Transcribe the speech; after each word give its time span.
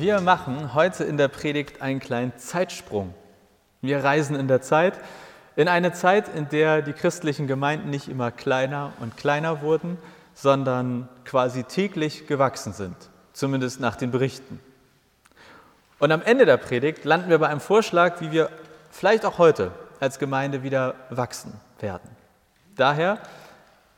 Wir 0.00 0.22
machen 0.22 0.72
heute 0.72 1.04
in 1.04 1.18
der 1.18 1.28
Predigt 1.28 1.82
einen 1.82 2.00
kleinen 2.00 2.34
Zeitsprung. 2.38 3.12
Wir 3.82 4.02
reisen 4.02 4.34
in 4.34 4.48
der 4.48 4.62
Zeit, 4.62 4.98
in 5.56 5.68
eine 5.68 5.92
Zeit, 5.92 6.34
in 6.34 6.48
der 6.48 6.80
die 6.80 6.94
christlichen 6.94 7.46
Gemeinden 7.46 7.90
nicht 7.90 8.08
immer 8.08 8.30
kleiner 8.30 8.94
und 9.00 9.18
kleiner 9.18 9.60
wurden, 9.60 9.98
sondern 10.32 11.06
quasi 11.26 11.64
täglich 11.64 12.26
gewachsen 12.26 12.72
sind, 12.72 12.96
zumindest 13.34 13.78
nach 13.78 13.94
den 13.94 14.10
Berichten. 14.10 14.58
Und 15.98 16.12
am 16.12 16.22
Ende 16.22 16.46
der 16.46 16.56
Predigt 16.56 17.04
landen 17.04 17.28
wir 17.28 17.38
bei 17.38 17.48
einem 17.48 17.60
Vorschlag, 17.60 18.22
wie 18.22 18.32
wir 18.32 18.48
vielleicht 18.90 19.26
auch 19.26 19.36
heute 19.36 19.70
als 20.00 20.18
Gemeinde 20.18 20.62
wieder 20.62 20.94
wachsen 21.10 21.52
werden. 21.78 22.08
Daher, 22.74 23.18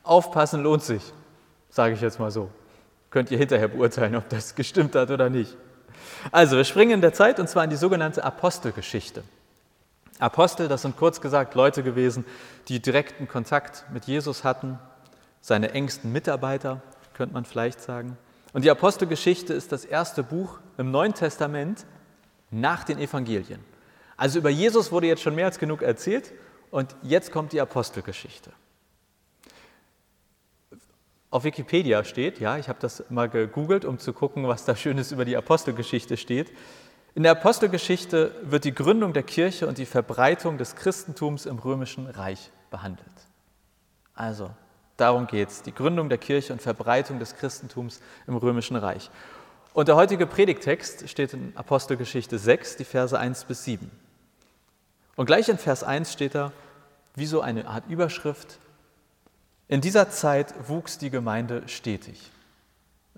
aufpassen 0.03 0.64
lohnt 0.64 0.82
sich, 0.82 1.12
sage 1.71 1.95
ich 1.95 2.00
jetzt 2.00 2.19
mal 2.19 2.32
so. 2.32 2.50
Könnt 3.11 3.30
ihr 3.30 3.39
hinterher 3.39 3.69
beurteilen, 3.69 4.16
ob 4.16 4.29
das 4.30 4.57
gestimmt 4.57 4.96
hat 4.96 5.12
oder 5.12 5.30
nicht. 5.30 5.56
Also, 6.31 6.57
wir 6.57 6.65
springen 6.65 6.93
in 6.93 7.01
der 7.01 7.12
Zeit 7.12 7.41
und 7.41 7.49
zwar 7.49 7.65
in 7.65 7.71
die 7.71 7.77
sogenannte 7.77 8.23
Apostelgeschichte. 8.25 9.25
Apostel, 10.19 10.69
das 10.69 10.83
sind 10.83 10.97
kurz 10.97 11.21
gesagt 11.21 11.55
Leute 11.55 11.83
gewesen, 11.83 12.25
die 12.69 12.81
direkten 12.81 13.27
Kontakt 13.27 13.85
mit 13.93 14.05
Jesus 14.05 14.45
hatten, 14.45 14.79
seine 15.41 15.73
engsten 15.73 16.12
Mitarbeiter, 16.12 16.81
könnte 17.15 17.35
man 17.35 17.45
vielleicht 17.45 17.81
sagen. 17.81 18.17
Und 18.53 18.65
die 18.65 18.71
Apostelgeschichte 18.71 19.53
ist 19.53 19.73
das 19.73 19.85
erste 19.85 20.23
Buch 20.23 20.59
im 20.79 20.91
Neuen 20.91 21.15
Testament 21.15 21.85
nach 22.51 22.84
den 22.84 22.98
Evangelien. 22.98 23.61
Also 24.17 24.39
über 24.39 24.51
Jesus 24.51 24.93
wurde 24.93 25.09
jetzt 25.09 25.23
schon 25.23 25.34
mehr 25.34 25.47
als 25.47 25.59
genug 25.59 25.83
erzählt 25.83 26.33
und 26.70 26.95
jetzt 27.03 27.33
kommt 27.33 27.53
die 27.53 27.61
Apostelgeschichte. 27.61 28.51
Auf 31.32 31.45
Wikipedia 31.45 32.04
steht, 32.04 32.41
ja, 32.41 32.59
ich 32.59 32.68
habe 32.68 32.78
das 32.78 33.04
mal 33.09 33.27
gegoogelt, 33.27 33.86
um 33.86 33.98
zu 33.98 34.12
gucken, 34.12 34.46
was 34.48 34.66
da 34.66 34.77
Schönes 34.77 35.12
über 35.12 35.24
die 35.24 35.34
Apostelgeschichte 35.34 36.18
steht. 36.18 36.52
In 37.14 37.22
der 37.22 37.33
Apostelgeschichte 37.33 38.33
wird 38.42 38.64
die 38.64 38.74
Gründung 38.74 39.14
der 39.14 39.22
Kirche 39.22 39.66
und 39.66 39.78
die 39.78 39.86
Verbreitung 39.86 40.58
des 40.58 40.77
Christentums 40.77 41.47
im 41.47 41.58
römischen 41.58 42.06
Reich 42.06 42.50
behandelt. 42.70 43.08
Also, 44.14 44.50
darum 44.98 45.27
geht 45.27 45.48
es, 45.48 45.62
die 45.62 45.72
Gründung 45.72 46.11
der 46.11 46.19
Kirche 46.19 46.52
und 46.52 46.61
Verbreitung 46.61 47.19
des 47.19 47.34
Christentums 47.34 48.02
im 48.27 48.36
römischen 48.36 48.77
Reich. 48.77 49.11
Und 49.72 49.89
der 49.89 49.96
heutige 49.96 50.27
Predigtext 50.27 51.08
steht 51.08 51.33
in 51.33 51.56
Apostelgeschichte 51.56 52.39
6, 52.39 52.77
die 52.77 52.84
Verse 52.84 53.19
1 53.19 53.44
bis 53.44 53.64
7. 53.64 53.91
Und 55.17 55.24
gleich 55.24 55.48
in 55.48 55.56
Vers 55.56 55.83
1 55.83 56.12
steht 56.12 56.34
da, 56.34 56.52
wie 57.14 57.24
so 57.24 57.41
eine 57.41 57.67
Art 57.69 57.84
Überschrift, 57.89 58.58
in 59.73 59.81
dieser 59.81 60.11
Zeit 60.11 60.69
wuchs 60.69 60.98
die 60.98 61.09
Gemeinde 61.09 61.62
stetig. 61.67 62.31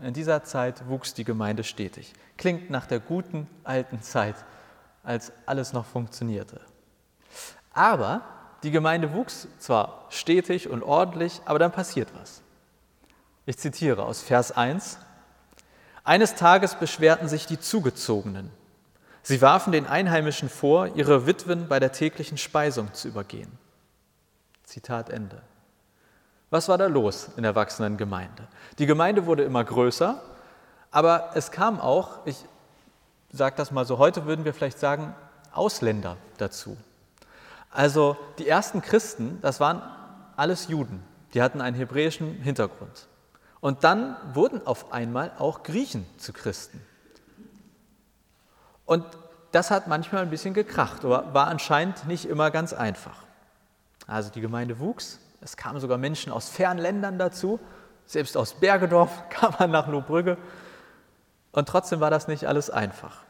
In 0.00 0.14
dieser 0.14 0.44
Zeit 0.44 0.86
wuchs 0.86 1.12
die 1.12 1.24
Gemeinde 1.24 1.64
stetig. 1.64 2.12
Klingt 2.36 2.70
nach 2.70 2.86
der 2.86 3.00
guten 3.00 3.48
alten 3.64 4.02
Zeit, 4.02 4.36
als 5.02 5.32
alles 5.46 5.72
noch 5.72 5.84
funktionierte. 5.84 6.60
Aber 7.72 8.22
die 8.62 8.70
Gemeinde 8.70 9.12
wuchs 9.14 9.48
zwar 9.58 10.06
stetig 10.10 10.68
und 10.68 10.84
ordentlich, 10.84 11.40
aber 11.44 11.58
dann 11.58 11.72
passiert 11.72 12.10
was. 12.20 12.40
Ich 13.46 13.58
zitiere 13.58 14.04
aus 14.04 14.22
Vers 14.22 14.52
1. 14.52 14.98
Eines 16.04 16.36
Tages 16.36 16.76
beschwerten 16.76 17.26
sich 17.26 17.46
die 17.46 17.58
Zugezogenen. 17.58 18.48
Sie 19.24 19.42
warfen 19.42 19.72
den 19.72 19.88
Einheimischen 19.88 20.48
vor, 20.48 20.86
ihre 20.94 21.26
Witwen 21.26 21.66
bei 21.66 21.80
der 21.80 21.90
täglichen 21.90 22.38
Speisung 22.38 22.94
zu 22.94 23.08
übergehen. 23.08 23.50
Zitat 24.62 25.10
Ende. 25.10 25.42
Was 26.54 26.68
war 26.68 26.78
da 26.78 26.86
los 26.86 27.30
in 27.36 27.42
der 27.42 27.56
wachsenden 27.56 27.96
Gemeinde? 27.96 28.46
Die 28.78 28.86
Gemeinde 28.86 29.26
wurde 29.26 29.42
immer 29.42 29.64
größer, 29.64 30.22
aber 30.92 31.30
es 31.34 31.50
kam 31.50 31.80
auch, 31.80 32.24
ich 32.26 32.44
sage 33.32 33.56
das 33.56 33.72
mal 33.72 33.84
so, 33.84 33.98
heute 33.98 34.24
würden 34.24 34.44
wir 34.44 34.54
vielleicht 34.54 34.78
sagen, 34.78 35.16
Ausländer 35.50 36.16
dazu. 36.38 36.76
Also 37.72 38.16
die 38.38 38.46
ersten 38.46 38.82
Christen, 38.82 39.40
das 39.42 39.58
waren 39.58 39.82
alles 40.36 40.68
Juden, 40.68 41.02
die 41.32 41.42
hatten 41.42 41.60
einen 41.60 41.74
hebräischen 41.74 42.34
Hintergrund. 42.34 43.08
Und 43.58 43.82
dann 43.82 44.16
wurden 44.32 44.64
auf 44.64 44.92
einmal 44.92 45.32
auch 45.40 45.64
Griechen 45.64 46.06
zu 46.18 46.32
Christen. 46.32 46.80
Und 48.86 49.04
das 49.50 49.72
hat 49.72 49.88
manchmal 49.88 50.22
ein 50.22 50.30
bisschen 50.30 50.54
gekracht, 50.54 51.04
aber 51.04 51.34
war 51.34 51.48
anscheinend 51.48 52.06
nicht 52.06 52.26
immer 52.26 52.52
ganz 52.52 52.72
einfach. 52.72 53.24
Also 54.06 54.30
die 54.30 54.40
Gemeinde 54.40 54.78
wuchs, 54.78 55.18
es 55.44 55.56
kamen 55.58 55.78
sogar 55.78 55.98
Menschen 55.98 56.32
aus 56.32 56.48
fernen 56.48 56.80
Ländern 56.80 57.18
dazu, 57.18 57.60
selbst 58.06 58.36
aus 58.36 58.54
Bergedorf 58.54 59.10
kam 59.28 59.54
man 59.58 59.70
nach 59.70 59.86
Lohbrügge. 59.86 60.38
Und 61.52 61.68
trotzdem 61.68 62.00
war 62.00 62.10
das 62.10 62.26
nicht 62.26 62.46
alles 62.46 62.70
einfach. 62.70 63.22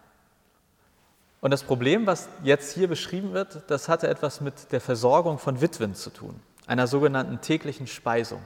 Und 1.41 1.50
das 1.50 1.62
Problem, 1.62 2.06
was 2.06 2.28
jetzt 2.42 2.72
hier 2.72 2.88
beschrieben 2.88 3.34
wird, 3.34 3.64
das 3.66 3.88
hatte 3.88 4.08
etwas 4.08 4.41
mit 4.41 4.72
der 4.72 4.80
Versorgung 4.80 5.38
von 5.38 5.60
Witwen 5.60 5.94
zu 5.94 6.08
tun, 6.08 6.41
einer 6.66 6.86
sogenannten 6.86 7.41
täglichen 7.42 7.86
Speisung. 7.86 8.41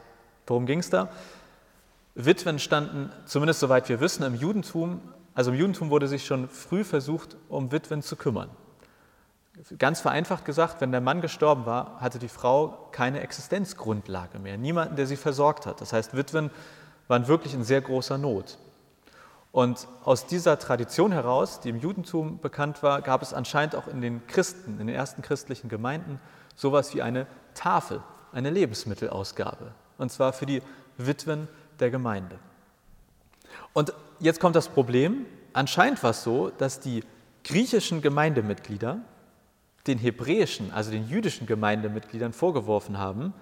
Worum 0.48 0.66
ging 0.66 0.80
es 0.80 0.90
da? 0.90 1.08
Witwen 2.16 2.58
standen, 2.58 3.12
zumindest 3.26 3.60
soweit 3.60 3.88
wir 3.88 4.00
wissen, 4.00 4.24
im 4.24 4.34
Judentum, 4.34 5.00
also 5.34 5.52
im 5.52 5.58
Judentum 5.58 5.90
wurde 5.90 6.08
sich 6.08 6.26
schon 6.26 6.48
früh 6.48 6.82
versucht, 6.82 7.36
um 7.48 7.70
Witwen 7.70 8.02
zu 8.02 8.16
kümmern. 8.16 8.50
Ganz 9.78 10.00
vereinfacht 10.00 10.44
gesagt, 10.44 10.80
wenn 10.80 10.92
der 10.92 11.00
Mann 11.00 11.20
gestorben 11.20 11.66
war, 11.66 12.00
hatte 12.00 12.18
die 12.18 12.28
Frau 12.28 12.88
keine 12.92 13.20
Existenzgrundlage 13.20 14.38
mehr, 14.38 14.56
niemanden, 14.56 14.96
der 14.96 15.06
sie 15.06 15.16
versorgt 15.16 15.66
hat. 15.66 15.80
Das 15.80 15.92
heißt, 15.92 16.16
Witwen 16.16 16.50
waren 17.08 17.26
wirklich 17.26 17.54
in 17.54 17.64
sehr 17.64 17.80
großer 17.80 18.18
Not. 18.18 18.58
Und 19.50 19.88
aus 20.04 20.26
dieser 20.26 20.58
Tradition 20.58 21.10
heraus, 21.10 21.60
die 21.60 21.70
im 21.70 21.80
Judentum 21.80 22.38
bekannt 22.38 22.82
war, 22.82 23.02
gab 23.02 23.22
es 23.22 23.32
anscheinend 23.32 23.74
auch 23.74 23.88
in 23.88 24.00
den 24.00 24.26
Christen, 24.26 24.78
in 24.78 24.86
den 24.86 24.94
ersten 24.94 25.22
christlichen 25.22 25.68
Gemeinden, 25.68 26.20
sowas 26.54 26.94
wie 26.94 27.02
eine 27.02 27.26
Tafel, 27.54 28.02
eine 28.32 28.50
Lebensmittelausgabe. 28.50 29.72
Und 29.96 30.12
zwar 30.12 30.32
für 30.32 30.46
die 30.46 30.62
Witwen 30.98 31.48
der 31.80 31.90
Gemeinde. 31.90 32.38
Und 33.72 33.92
jetzt 34.20 34.38
kommt 34.38 34.54
das 34.54 34.68
Problem. 34.68 35.24
Anscheinend 35.54 36.02
war 36.02 36.10
es 36.10 36.22
so, 36.22 36.50
dass 36.50 36.78
die 36.78 37.02
griechischen 37.42 38.02
Gemeindemitglieder 38.02 39.00
den 39.88 39.98
hebräischen, 39.98 40.72
also 40.72 40.90
den 40.90 41.08
jüdischen 41.08 41.46
Gemeindemitgliedern 41.46 42.32
vorgeworfen 42.32 42.98
haben, 42.98 43.32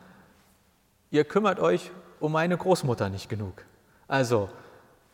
ihr 1.11 1.25
kümmert 1.25 1.61
euch 1.61 1.91
um 2.21 2.33
meine 2.33 2.57
Großmutter 2.57 3.11
nicht 3.11 3.29
genug. 3.29 3.65
Also, 4.09 4.49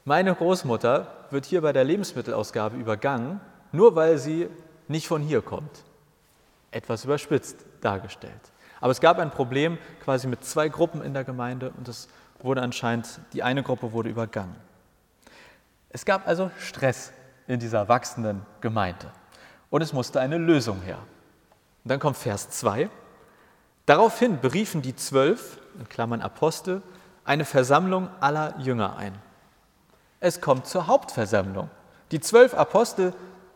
meine 0.04 0.34
Großmutter 0.34 1.06
wird 1.30 1.46
hier 1.46 1.62
bei 1.62 1.72
der 1.72 1.84
Lebensmittelausgabe 1.84 2.76
übergangen, 2.76 3.40
nur 3.72 3.96
weil 3.96 4.18
sie 4.18 4.48
nicht 4.88 5.08
von 5.08 5.22
hier 5.22 5.42
kommt. 5.42 5.82
Etwas 6.70 7.04
überspitzt 7.04 7.64
dargestellt. 7.80 8.52
Aber 8.80 8.90
es 8.90 9.00
gab 9.00 9.18
ein 9.18 9.30
Problem 9.30 9.78
quasi 10.02 10.26
mit 10.26 10.44
zwei 10.44 10.68
Gruppen 10.68 11.02
in 11.02 11.14
der 11.14 11.24
Gemeinde 11.24 11.72
und 11.76 11.88
es 11.88 12.08
wurde 12.40 12.62
anscheinend, 12.62 13.20
die 13.32 13.42
eine 13.42 13.62
Gruppe 13.62 13.92
wurde 13.92 14.10
übergangen. 14.10 14.56
Es 15.90 16.04
gab 16.04 16.26
also 16.26 16.50
Stress 16.58 17.12
in 17.46 17.60
dieser 17.60 17.88
wachsenden 17.88 18.42
Gemeinde 18.60 19.12
und 19.70 19.82
es 19.82 19.92
musste 19.92 20.20
eine 20.20 20.38
Lösung 20.38 20.80
her. 20.82 20.98
Und 21.84 21.90
dann 21.90 22.00
kommt 22.00 22.16
Vers 22.16 22.50
2. 22.50 22.88
Daraufhin 23.86 24.40
beriefen 24.40 24.82
die 24.82 24.94
zwölf, 24.94 25.58
in 25.78 25.88
Klammern 25.88 26.22
Apostel, 26.22 26.82
eine 27.24 27.44
Versammlung 27.44 28.08
aller 28.20 28.58
Jünger 28.58 28.96
ein. 28.96 29.14
Es 30.20 30.40
kommt 30.40 30.66
zur 30.66 30.86
Hauptversammlung. 30.86 31.68
Die 32.12 32.20
zwölf 32.20 32.54
Apostel, 32.54 33.12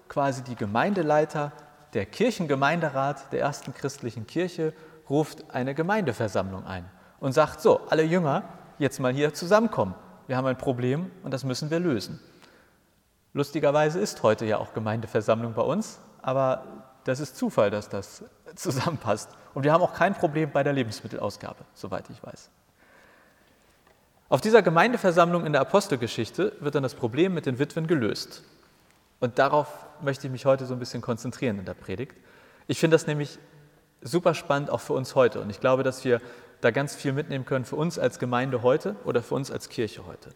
quasi 0.08 0.42
die 0.42 0.56
Gemeindeleiter, 0.56 1.52
der 1.92 2.06
Kirchengemeinderat 2.06 3.32
der 3.32 3.40
ersten 3.40 3.72
christlichen 3.72 4.26
Kirche, 4.26 4.72
ruft 5.08 5.50
eine 5.54 5.74
Gemeindeversammlung 5.74 6.66
ein 6.66 6.84
und 7.20 7.32
sagt, 7.32 7.60
so, 7.60 7.80
alle 7.88 8.02
Jünger, 8.02 8.42
jetzt 8.78 8.98
mal 8.98 9.12
hier 9.12 9.32
zusammenkommen. 9.32 9.94
Wir 10.26 10.36
haben 10.36 10.46
ein 10.46 10.58
Problem 10.58 11.10
und 11.22 11.32
das 11.32 11.44
müssen 11.44 11.70
wir 11.70 11.78
lösen. 11.78 12.20
Lustigerweise 13.32 14.00
ist 14.00 14.22
heute 14.22 14.44
ja 14.44 14.58
auch 14.58 14.74
Gemeindeversammlung 14.74 15.54
bei 15.54 15.62
uns, 15.62 16.00
aber 16.22 16.85
das 17.06 17.20
ist 17.20 17.36
Zufall, 17.36 17.70
dass 17.70 17.88
das 17.88 18.24
zusammenpasst. 18.56 19.30
Und 19.54 19.62
wir 19.62 19.72
haben 19.72 19.82
auch 19.82 19.94
kein 19.94 20.14
Problem 20.14 20.50
bei 20.50 20.62
der 20.62 20.72
Lebensmittelausgabe, 20.72 21.64
soweit 21.74 22.10
ich 22.10 22.22
weiß. 22.22 22.50
Auf 24.28 24.40
dieser 24.40 24.60
Gemeindeversammlung 24.60 25.46
in 25.46 25.52
der 25.52 25.60
Apostelgeschichte 25.60 26.52
wird 26.58 26.74
dann 26.74 26.82
das 26.82 26.94
Problem 26.94 27.32
mit 27.32 27.46
den 27.46 27.60
Witwen 27.60 27.86
gelöst. 27.86 28.42
Und 29.20 29.38
darauf 29.38 29.68
möchte 30.02 30.26
ich 30.26 30.32
mich 30.32 30.46
heute 30.46 30.66
so 30.66 30.74
ein 30.74 30.80
bisschen 30.80 31.00
konzentrieren 31.00 31.60
in 31.60 31.64
der 31.64 31.74
Predigt. 31.74 32.16
Ich 32.66 32.80
finde 32.80 32.96
das 32.96 33.06
nämlich 33.06 33.38
super 34.02 34.34
spannend 34.34 34.68
auch 34.68 34.80
für 34.80 34.94
uns 34.94 35.14
heute. 35.14 35.40
Und 35.40 35.48
ich 35.50 35.60
glaube, 35.60 35.84
dass 35.84 36.04
wir 36.04 36.20
da 36.60 36.72
ganz 36.72 36.96
viel 36.96 37.12
mitnehmen 37.12 37.44
können 37.44 37.64
für 37.64 37.76
uns 37.76 37.98
als 38.00 38.18
Gemeinde 38.18 38.62
heute 38.62 38.96
oder 39.04 39.22
für 39.22 39.36
uns 39.36 39.52
als 39.52 39.68
Kirche 39.68 40.06
heute. 40.06 40.30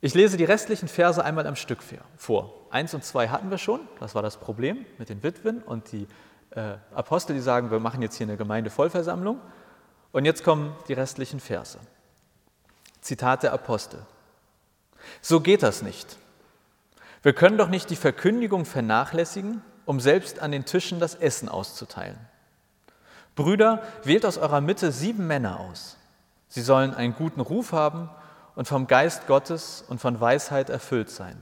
Ich 0.00 0.14
lese 0.14 0.36
die 0.36 0.44
restlichen 0.44 0.88
Verse 0.88 1.24
einmal 1.24 1.46
am 1.46 1.56
Stück 1.56 1.78
vor. 2.16 2.52
Eins 2.70 2.92
und 2.94 3.04
zwei 3.04 3.28
hatten 3.28 3.50
wir 3.50 3.58
schon, 3.58 3.80
das 3.98 4.14
war 4.14 4.22
das 4.22 4.36
Problem 4.36 4.84
mit 4.98 5.08
den 5.08 5.22
Witwen 5.22 5.62
und 5.62 5.90
die 5.92 6.06
äh, 6.50 6.74
Apostel, 6.94 7.34
die 7.34 7.40
sagen, 7.40 7.70
wir 7.70 7.80
machen 7.80 8.02
jetzt 8.02 8.16
hier 8.16 8.26
eine 8.26 8.36
Gemeindevollversammlung. 8.36 9.40
Und 10.12 10.24
jetzt 10.24 10.44
kommen 10.44 10.74
die 10.88 10.92
restlichen 10.92 11.40
Verse. 11.40 11.78
Zitat 13.00 13.42
der 13.42 13.52
Apostel. 13.52 14.00
So 15.20 15.40
geht 15.40 15.62
das 15.62 15.82
nicht. 15.82 16.18
Wir 17.22 17.32
können 17.32 17.58
doch 17.58 17.68
nicht 17.68 17.90
die 17.90 17.96
Verkündigung 17.96 18.64
vernachlässigen, 18.64 19.62
um 19.84 20.00
selbst 20.00 20.40
an 20.40 20.52
den 20.52 20.64
Tischen 20.64 21.00
das 21.00 21.14
Essen 21.14 21.48
auszuteilen. 21.48 22.18
Brüder, 23.34 23.82
wählt 24.04 24.24
aus 24.24 24.38
eurer 24.38 24.60
Mitte 24.60 24.92
sieben 24.92 25.26
Männer 25.26 25.60
aus. 25.60 25.96
Sie 26.48 26.62
sollen 26.62 26.94
einen 26.94 27.14
guten 27.14 27.40
Ruf 27.40 27.72
haben 27.72 28.08
und 28.56 28.66
vom 28.66 28.88
Geist 28.88 29.28
Gottes 29.28 29.84
und 29.86 30.00
von 30.00 30.20
Weisheit 30.20 30.70
erfüllt 30.70 31.10
sein. 31.10 31.36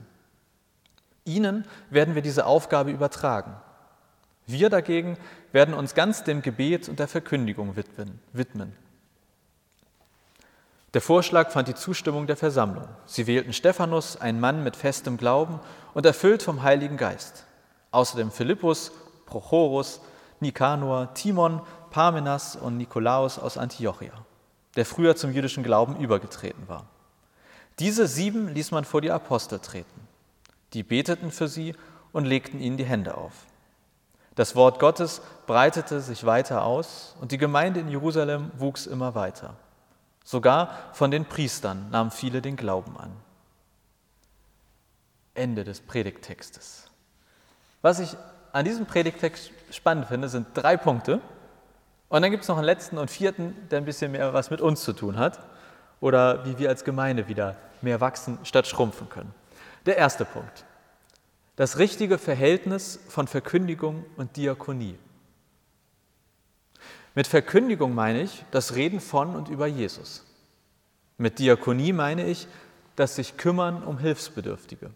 Ihnen 1.23 1.65
werden 1.89 2.13
wir 2.13 2.21
diese 2.21 2.45
Aufgabe 2.45 2.91
übertragen. 2.91 3.55
Wir 4.45 4.69
dagegen 4.69 5.17
werden 5.51 5.73
uns 5.73 5.95
ganz 5.95 6.23
dem 6.23 6.43
Gebet 6.43 6.87
und 6.87 6.99
der 6.99 7.07
Verkündigung 7.07 7.75
widmen. 7.75 8.75
Der 10.93 11.01
Vorschlag 11.01 11.51
fand 11.51 11.67
die 11.67 11.73
Zustimmung 11.73 12.27
der 12.27 12.37
Versammlung. 12.37 12.87
Sie 13.05 13.25
wählten 13.27 13.53
Stephanus, 13.53 14.17
einen 14.17 14.39
Mann 14.39 14.63
mit 14.63 14.75
festem 14.75 15.17
Glauben 15.17 15.59
und 15.93 16.05
erfüllt 16.05 16.43
vom 16.43 16.61
Heiligen 16.61 16.97
Geist. 16.97 17.45
Außerdem 17.91 18.29
Philippus, 18.29 18.91
Prochorus, 19.25 19.99
Nikanor, 20.41 21.13
Timon, 21.13 21.61
Parmenas 21.89 22.55
und 22.55 22.77
Nikolaus 22.77 23.39
aus 23.39 23.57
Antiochia, 23.57 24.13
der 24.75 24.85
früher 24.85 25.15
zum 25.15 25.31
jüdischen 25.31 25.63
Glauben 25.63 25.97
übergetreten 25.97 26.67
war. 26.67 26.85
Diese 27.79 28.07
sieben 28.07 28.47
ließ 28.47 28.71
man 28.71 28.85
vor 28.85 29.01
die 29.01 29.11
Apostel 29.11 29.59
treten. 29.59 30.07
Die 30.73 30.83
beteten 30.83 31.31
für 31.31 31.47
sie 31.47 31.75
und 32.13 32.25
legten 32.25 32.59
ihnen 32.59 32.77
die 32.77 32.85
Hände 32.85 33.17
auf. 33.17 33.33
Das 34.35 34.55
Wort 34.55 34.79
Gottes 34.79 35.21
breitete 35.47 36.01
sich 36.01 36.25
weiter 36.25 36.63
aus 36.63 37.15
und 37.21 37.31
die 37.31 37.37
Gemeinde 37.37 37.79
in 37.79 37.89
Jerusalem 37.89 38.51
wuchs 38.57 38.85
immer 38.85 39.15
weiter. 39.15 39.55
Sogar 40.23 40.69
von 40.93 41.11
den 41.11 41.25
Priestern 41.25 41.89
nahmen 41.89 42.11
viele 42.11 42.41
den 42.41 42.55
Glauben 42.55 42.97
an. 42.97 43.11
Ende 45.33 45.63
des 45.63 45.81
Predigttextes. 45.81 46.89
Was 47.81 47.99
ich 47.99 48.15
an 48.51 48.65
diesem 48.65 48.85
Predigtext 48.85 49.51
spannend 49.69 50.07
finde, 50.07 50.29
sind 50.29 50.47
drei 50.53 50.77
Punkte. 50.77 51.19
Und 52.07 52.21
dann 52.21 52.31
gibt 52.31 52.43
es 52.43 52.49
noch 52.49 52.57
einen 52.57 52.65
letzten 52.65 52.97
und 52.97 53.11
vierten, 53.11 53.55
der 53.69 53.79
ein 53.79 53.85
bisschen 53.85 54.13
mehr 54.13 54.33
was 54.33 54.49
mit 54.49 54.61
uns 54.61 54.83
zu 54.83 54.93
tun 54.93 55.17
hat. 55.17 55.39
Oder 55.99 56.45
wie 56.45 56.57
wir 56.57 56.69
als 56.69 56.83
Gemeinde 56.83 57.27
wieder 57.27 57.55
mehr 57.83 58.01
wachsen 58.01 58.39
statt 58.43 58.67
schrumpfen 58.67 59.09
können. 59.09 59.33
Der 59.85 59.97
erste 59.97 60.25
Punkt. 60.25 60.65
Das 61.55 61.77
richtige 61.77 62.17
Verhältnis 62.17 62.99
von 63.07 63.27
Verkündigung 63.27 64.05
und 64.17 64.35
Diakonie. 64.35 64.97
Mit 67.13 67.27
Verkündigung 67.27 67.95
meine 67.95 68.21
ich 68.21 68.43
das 68.51 68.75
Reden 68.75 68.99
von 68.99 69.35
und 69.35 69.47
über 69.47 69.67
Jesus. 69.67 70.25
Mit 71.17 71.39
Diakonie 71.39 71.93
meine 71.93 72.27
ich 72.27 72.47
das 72.95 73.15
sich 73.15 73.37
kümmern 73.37 73.83
um 73.83 73.97
Hilfsbedürftige. 73.97 74.91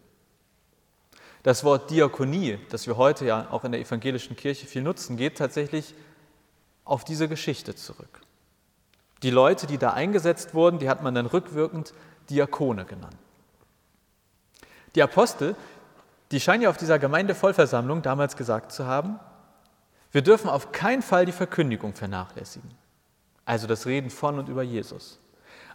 Das 1.44 1.64
Wort 1.64 1.90
Diakonie, 1.90 2.60
das 2.70 2.88
wir 2.88 2.98
heute 2.98 3.26
ja 3.26 3.48
auch 3.52 3.64
in 3.64 3.72
der 3.72 3.82
evangelischen 3.82 4.36
Kirche 4.36 4.68
viel 4.68 4.82
nutzen, 4.82 5.16
geht 5.16 5.38
tatsächlich 5.38 5.96
auf 6.84 7.06
diese 7.06 7.30
Geschichte 7.30 7.76
zurück. 7.76 8.22
Die 9.24 9.30
Leute, 9.30 9.68
die 9.68 9.78
da 9.78 9.92
eingesetzt 9.92 10.54
wurden, 10.54 10.80
die 10.80 10.90
hat 10.90 11.04
man 11.04 11.16
dann 11.16 11.26
rückwirkend 11.26 11.94
Diakone 12.30 12.86
genannt. 12.86 13.18
Die 14.96 15.04
Apostel, 15.04 15.56
die 16.32 16.40
scheinen 16.40 16.64
ja 16.64 16.70
auf 16.70 16.78
dieser 16.78 17.00
Gemeindevollversammlung 17.00 18.02
damals 18.02 18.36
gesagt 18.36 18.72
zu 18.72 18.86
haben, 18.86 19.20
wir 20.12 20.22
dürfen 20.22 20.50
auf 20.50 20.72
keinen 20.72 21.02
Fall 21.02 21.26
die 21.26 21.32
Verkündigung 21.32 21.94
vernachlässigen, 21.94 22.72
also 23.46 23.68
das 23.68 23.86
Reden 23.86 24.10
von 24.10 24.40
und 24.40 24.50
über 24.50 24.64
Jesus. 24.64 25.20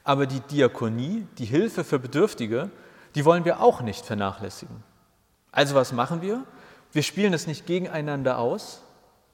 Aber 0.02 0.26
die 0.26 0.40
Diakonie, 0.40 1.26
die 1.38 1.44
Hilfe 1.44 1.84
für 1.84 1.98
Bedürftige, 1.98 2.70
die 3.14 3.24
wollen 3.24 3.44
wir 3.44 3.60
auch 3.60 3.80
nicht 3.80 4.04
vernachlässigen. 4.04 4.82
Also 5.52 5.74
was 5.76 5.92
machen 5.92 6.20
wir? 6.20 6.44
Wir 6.92 7.02
spielen 7.02 7.32
es 7.32 7.46
nicht 7.46 7.66
gegeneinander 7.66 8.38
aus, 8.38 8.82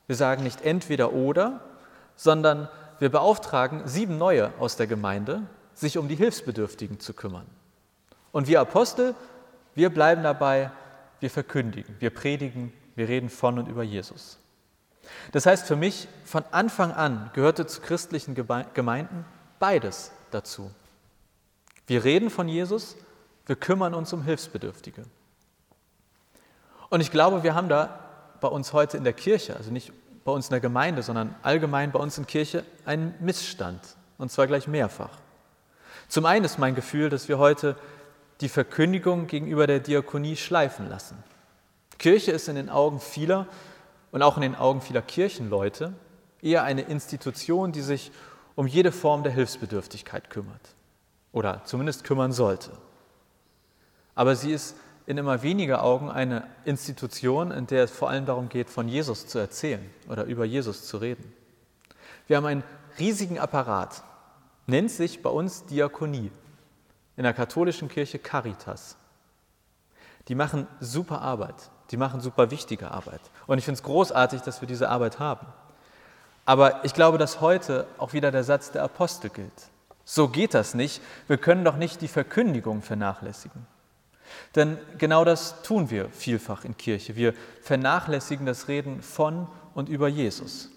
wir 0.07 0.17
sagen 0.17 0.43
nicht 0.43 0.63
entweder 0.63 1.13
oder, 1.13 1.61
sondern 2.15 2.69
wir 2.99 3.11
beauftragen 3.11 3.89
sieben 3.89 4.19
neue 4.19 4.53
aus 4.59 4.77
der 4.77 4.87
Gemeinde, 4.87 5.43
sich 5.81 5.99
um 5.99 6.09
die 6.09 6.15
Hilfsbedürftigen 6.15 7.01
zu 7.01 7.15
kümmern. 7.15 7.47
Und 8.33 8.47
wir 8.47 8.61
Apostel, 8.61 9.15
wir 9.75 9.91
bleiben 9.91 10.23
dabei, 10.23 10.71
wir 11.21 11.31
verkündigen, 11.31 11.97
wir 11.99 12.11
predigen, 12.11 12.73
wir 12.95 13.09
reden 13.09 13.29
von 13.29 13.59
und 13.59 13.69
über 13.69 13.83
Jesus. 13.83 14.39
Das 15.33 15.47
heißt 15.47 15.67
für 15.67 15.77
mich, 15.77 16.09
von 16.25 16.45
Anfang 16.51 16.93
an 16.93 17.31
gehörte 17.33 17.67
zu 17.67 17.81
christlichen 17.81 18.35
Gemeinden 18.35 19.25
beides 19.59 20.13
dazu. 20.31 20.71
Wir 21.87 22.05
reden 22.05 22.31
von 22.31 22.49
Jesus, 22.49 22.97
wir 23.47 23.57
kümmern 23.57 23.95
uns 23.95 24.13
um 24.13 24.23
Hilfsbedürftige. 24.23 25.05
Und 26.89 27.01
ich 27.01 27.11
glaube, 27.11 27.43
wir 27.43 27.55
haben 27.55 27.69
da 27.69 27.99
bei 28.41 28.49
uns 28.49 28.73
heute 28.73 28.97
in 28.97 29.05
der 29.05 29.13
Kirche, 29.13 29.57
also 29.57 29.71
nicht 29.71 29.93
bei 30.25 30.33
uns 30.33 30.47
in 30.47 30.51
der 30.51 30.61
Gemeinde, 30.61 31.03
sondern 31.03 31.35
allgemein 31.43 31.93
bei 31.93 31.99
uns 31.99 32.19
in 32.19 32.27
Kirche 32.27 32.65
einen 32.85 33.15
Missstand, 33.21 33.81
und 34.19 34.31
zwar 34.31 34.47
gleich 34.47 34.69
mehrfach. 34.69 35.11
Zum 36.11 36.27
einen 36.27 36.45
ist 36.45 36.59
mein 36.59 36.75
Gefühl, 36.75 37.09
dass 37.09 37.29
wir 37.29 37.39
heute 37.39 37.77
die 38.41 38.49
Verkündigung 38.49 39.29
gegenüber 39.29 39.69
der 39.69 39.79
Diakonie 39.79 40.35
schleifen 40.35 40.89
lassen. 40.89 41.23
Kirche 41.99 42.33
ist 42.33 42.49
in 42.49 42.57
den 42.57 42.69
Augen 42.69 42.99
vieler 42.99 43.47
und 44.11 44.21
auch 44.21 44.37
in 44.37 44.43
den 44.43 44.57
Augen 44.57 44.81
vieler 44.81 45.03
Kirchenleute 45.03 45.93
eher 46.43 46.65
eine 46.65 46.83
Institution, 46.83 47.71
die 47.71 47.83
sich 47.83 48.11
um 48.57 48.67
jede 48.67 48.91
Form 48.91 49.23
der 49.23 49.31
Hilfsbedürftigkeit 49.31 50.31
kümmert 50.31 50.75
oder 51.31 51.63
zumindest 51.65 52.03
kümmern 52.03 52.33
sollte. 52.33 52.73
Aber 54.17 54.35
sie 54.35 54.51
ist 54.51 54.75
in 55.07 55.17
immer 55.17 55.45
weniger 55.45 55.85
Augen 55.85 56.11
eine 56.11 56.43
Institution, 56.65 57.53
in 57.53 57.69
der 57.69 57.85
es 57.85 57.93
vor 57.93 58.11
allem 58.11 58.27
darum 58.27 58.49
geht, 58.49 58.69
von 58.69 58.89
Jesus 58.89 59.29
zu 59.29 59.39
erzählen 59.39 59.89
oder 60.09 60.25
über 60.25 60.45
Jesus 60.45 60.89
zu 60.89 60.97
reden. 60.97 61.33
Wir 62.27 62.37
haben 62.37 62.47
einen 62.47 62.65
riesigen 62.99 63.39
Apparat, 63.39 64.03
nennt 64.71 64.91
sich 64.91 65.23
bei 65.23 65.31
uns 65.31 65.67
Diakonie, 65.67 66.31
in 67.17 67.25
der 67.25 67.35
katholischen 67.35 67.89
Kirche 67.89 68.19
Caritas. 68.19 68.97
Die 70.29 70.35
machen 70.35 70.67
super 70.81 71.21
Arbeit, 71.21 71.71
die 71.91 71.97
machen 71.97 72.21
super 72.21 72.51
wichtige 72.51 72.91
Arbeit. 72.91 73.21
Und 73.47 73.59
ich 73.59 73.65
finde 73.65 73.79
es 73.79 73.83
großartig, 73.83 74.41
dass 74.43 74.63
wir 74.63 74.69
diese 74.69 74.89
Arbeit 74.89 75.19
haben. 75.19 75.47
Aber 76.47 76.85
ich 76.85 76.95
glaube, 76.95 77.19
dass 77.19 77.41
heute 77.41 77.87
auch 77.99 78.13
wieder 78.13 78.31
der 78.31 78.45
Satz 78.45 78.71
der 78.71 78.83
Apostel 78.83 79.31
gilt. 79.31 79.71
So 80.05 80.29
geht 80.29 80.55
das 80.55 80.75
nicht. 80.75 81.03
Wir 81.29 81.37
können 81.37 81.65
doch 81.65 81.77
nicht 81.77 82.01
die 82.01 82.09
Verkündigung 82.09 82.83
vernachlässigen. 82.83 83.67
Denn 84.55 84.79
genau 84.99 85.25
das 85.25 85.63
tun 85.63 85.91
wir 85.91 86.09
vielfach 86.11 86.65
in 86.65 86.77
Kirche. 86.77 87.17
Wir 87.17 87.35
vernachlässigen 87.63 88.47
das 88.47 88.69
Reden 88.69 89.03
von 89.03 89.47
und 89.75 89.89
über 89.89 90.09
Jesus. 90.09 90.71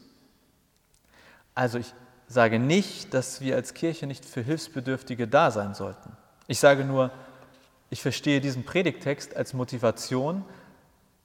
Also 1.55 1.79
ich 1.79 1.93
sage 2.33 2.59
nicht, 2.59 3.13
dass 3.13 3.41
wir 3.41 3.55
als 3.55 3.73
Kirche 3.73 4.07
nicht 4.07 4.25
für 4.25 4.41
Hilfsbedürftige 4.41 5.27
da 5.27 5.51
sein 5.51 5.73
sollten. 5.73 6.11
Ich 6.47 6.59
sage 6.59 6.83
nur, 6.83 7.11
ich 7.89 8.01
verstehe 8.01 8.41
diesen 8.41 8.65
Predigtext 8.65 9.35
als 9.35 9.53
Motivation, 9.53 10.43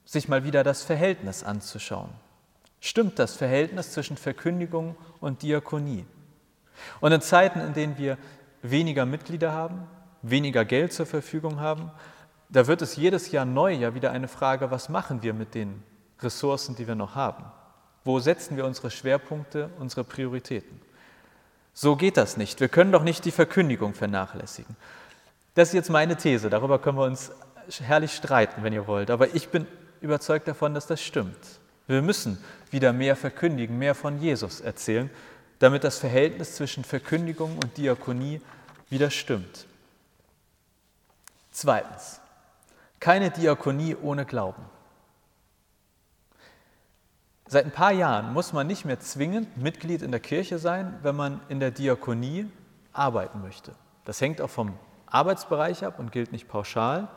sich 0.05 0.27
mal 0.27 0.43
wieder 0.43 0.63
das 0.63 0.83
Verhältnis 0.83 1.43
anzuschauen. 1.43 2.09
Stimmt 2.79 3.19
das 3.19 3.35
Verhältnis 3.35 3.91
zwischen 3.91 4.17
Verkündigung 4.17 4.95
und 5.19 5.41
Diakonie? 5.41 6.05
Und 7.01 7.11
in 7.11 7.21
Zeiten, 7.21 7.59
in 7.59 7.73
denen 7.73 7.97
wir 7.97 8.17
weniger 8.61 9.05
Mitglieder 9.05 9.51
haben, 9.51 9.87
weniger 10.21 10.63
Geld 10.63 10.93
zur 10.93 11.05
Verfügung 11.05 11.59
haben, 11.59 11.91
da 12.49 12.67
wird 12.67 12.81
es 12.81 12.95
jedes 12.95 13.31
Jahr 13.31 13.45
neu 13.45 13.73
ja 13.73 13.93
wieder 13.93 14.11
eine 14.11 14.27
Frage, 14.27 14.71
was 14.71 14.89
machen 14.89 15.21
wir 15.21 15.33
mit 15.33 15.53
den 15.53 15.83
Ressourcen, 16.21 16.75
die 16.75 16.87
wir 16.87 16.95
noch 16.95 17.15
haben? 17.15 17.45
Wo 18.03 18.19
setzen 18.19 18.57
wir 18.57 18.65
unsere 18.65 18.89
Schwerpunkte, 18.89 19.69
unsere 19.77 20.03
Prioritäten? 20.03 20.81
So 21.73 21.95
geht 21.95 22.17
das 22.17 22.37
nicht. 22.37 22.59
Wir 22.59 22.69
können 22.69 22.91
doch 22.91 23.03
nicht 23.03 23.25
die 23.25 23.31
Verkündigung 23.31 23.93
vernachlässigen. 23.93 24.75
Das 25.55 25.69
ist 25.69 25.73
jetzt 25.73 25.89
meine 25.89 26.15
These, 26.15 26.49
darüber 26.49 26.79
können 26.79 26.97
wir 26.97 27.05
uns 27.05 27.31
herrlich 27.81 28.13
streiten, 28.13 28.63
wenn 28.63 28.73
ihr 28.73 28.87
wollt, 28.87 29.11
aber 29.11 29.35
ich 29.35 29.49
bin 29.49 29.67
überzeugt 30.01 30.47
davon, 30.47 30.73
dass 30.73 30.87
das 30.87 31.01
stimmt. 31.01 31.37
Wir 31.87 32.01
müssen 32.01 32.43
wieder 32.71 32.93
mehr 32.93 33.15
verkündigen, 33.15 33.77
mehr 33.77 33.95
von 33.95 34.21
Jesus 34.21 34.61
erzählen, 34.61 35.09
damit 35.59 35.83
das 35.83 35.97
Verhältnis 35.97 36.55
zwischen 36.55 36.83
Verkündigung 36.83 37.57
und 37.57 37.77
Diakonie 37.77 38.41
wieder 38.89 39.09
stimmt. 39.09 39.65
Zweitens, 41.51 42.21
keine 42.99 43.31
Diakonie 43.31 43.95
ohne 44.01 44.25
Glauben. 44.25 44.63
Seit 47.51 47.65
ein 47.65 47.71
paar 47.71 47.91
Jahren 47.91 48.31
muss 48.31 48.53
man 48.53 48.67
nicht 48.67 48.85
mehr 48.85 48.99
zwingend 48.99 49.57
Mitglied 49.57 50.03
in 50.03 50.11
der 50.11 50.19
Kirche 50.19 50.59
sein, 50.59 50.99
wenn 51.01 51.15
man 51.15 51.41
in 51.49 51.59
der 51.59 51.71
Diakonie 51.71 52.45
arbeiten 52.93 53.41
möchte. 53.41 53.73
Das 54.05 54.21
hängt 54.21 54.39
auch 54.39 54.51
vom 54.51 54.77
Arbeitsbereich 55.07 55.83
ab 55.83 55.97
und 55.97 56.11
gilt 56.11 56.31
nicht 56.31 56.47
pauschal. 56.47 57.07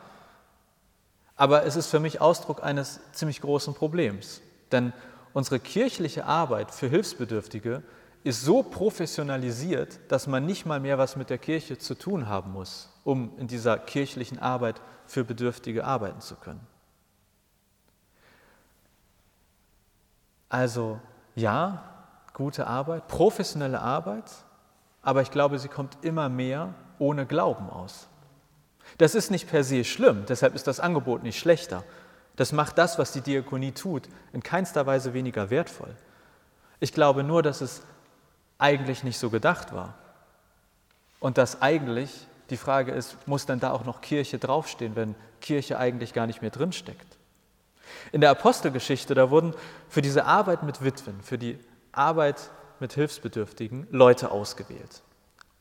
Aber 1.37 1.67
es 1.67 1.77
ist 1.77 1.89
für 1.89 2.01
mich 2.01 2.23
Ausdruck 2.23 2.65
eines 2.65 3.01
ziemlich 3.13 3.43
großen 3.43 3.75
Problems. 3.75 4.41
Denn 4.73 4.95
unsere 5.35 5.61
kirchliche 5.61 6.25
Arbeit 6.25 6.71
für 6.71 6.89
Hilfsbedürftige 6.89 7.83
ist 8.25 8.41
so 8.41 8.63
professionalisiert, 8.63 10.01
dass 10.09 10.27
man 10.27 10.47
nicht 10.47 10.65
mal 10.65 10.81
mehr 10.81 10.97
was 10.97 11.15
mit 11.15 11.29
der 11.29 11.37
Kirche 11.37 11.77
zu 11.77 11.95
tun 11.95 12.27
haben 12.27 12.53
muss, 12.53 12.89
um 13.05 13.37
in 13.37 13.49
dieser 13.49 13.77
kirchlichen 13.77 14.39
Arbeit 14.39 14.81
für 15.05 15.25
Bedürftige 15.25 15.85
arbeiten 15.85 16.23
zu 16.23 16.37
können. 16.37 16.67
Also 20.53 21.01
ja, 21.35 21.83
gute 22.35 22.67
Arbeit, 22.67 23.09
professionelle 23.09 23.81
Arbeit, 23.81 24.31
aber 25.01 25.23
ich 25.23 25.31
glaube, 25.31 25.59
sie 25.59 25.69
kommt 25.69 25.97
immer 26.03 26.29
mehr 26.29 26.75
ohne 26.99 27.25
Glauben 27.25 27.71
aus. 27.71 28.07
Das 28.99 29.15
ist 29.15 29.31
nicht 29.31 29.49
per 29.49 29.65
se 29.65 29.83
schlimm, 29.83 30.27
deshalb 30.29 30.55
ist 30.55 30.67
das 30.67 30.79
Angebot 30.79 31.23
nicht 31.23 31.39
schlechter. 31.39 31.85
Das 32.37 32.53
macht 32.53 32.77
das, 32.77 32.99
was 32.99 33.13
die 33.13 33.23
Diakonie 33.23 33.73
tut, 33.73 34.11
in 34.35 34.43
keinster 34.43 34.85
Weise 34.85 35.15
weniger 35.15 35.49
wertvoll. 35.49 35.97
Ich 36.81 36.93
glaube 36.93 37.25
nur, 37.25 37.43
dass 37.43 37.63
es 37.63 37.81
eigentlich 38.59 39.05
nicht 39.05 39.19
so 39.19 39.31
gedacht 39.31 39.73
war. 39.73 39.95
Und 41.19 41.39
dass 41.39 41.63
eigentlich 41.63 42.27
die 42.51 42.59
Frage 42.59 42.93
ist, 42.93 43.27
muss 43.27 43.47
dann 43.47 43.59
da 43.59 43.71
auch 43.71 43.87
noch 43.87 44.03
Kirche 44.03 44.39
draufstehen, 44.39 44.97
wenn 44.97 45.15
Kirche 45.41 45.79
eigentlich 45.79 46.13
gar 46.13 46.27
nicht 46.27 46.43
mehr 46.43 46.51
drinsteckt? 46.51 47.17
In 48.13 48.21
der 48.21 48.31
Apostelgeschichte, 48.31 49.15
da 49.15 49.31
wurden 49.31 49.55
für 49.89 50.03
diese 50.03 50.25
Arbeit 50.25 50.63
mit 50.63 50.85
Witwen, 50.85 51.21
für 51.23 51.39
die 51.39 51.59
Arbeit 51.93 52.51
mit 52.81 52.93
Hilfsbedürftigen 52.95 53.87
Leute 53.91 54.31
ausgewählt. 54.31 55.03